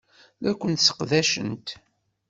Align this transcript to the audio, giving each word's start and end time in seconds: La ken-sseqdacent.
La 0.41 0.51
ken-sseqdacent. 0.59 1.67